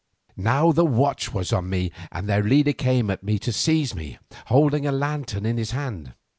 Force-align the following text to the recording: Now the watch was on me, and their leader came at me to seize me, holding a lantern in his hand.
Now 0.35 0.71
the 0.71 0.83
watch 0.83 1.31
was 1.31 1.53
on 1.53 1.69
me, 1.69 1.91
and 2.11 2.27
their 2.27 2.41
leader 2.41 2.73
came 2.73 3.11
at 3.11 3.21
me 3.21 3.37
to 3.37 3.53
seize 3.53 3.93
me, 3.93 4.17
holding 4.47 4.87
a 4.87 4.91
lantern 4.91 5.45
in 5.45 5.57
his 5.57 5.73
hand. 5.77 6.15